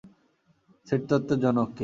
সেটতত্ত্বের 0.87 1.39
জনক 1.43 1.69
কে? 1.69 1.79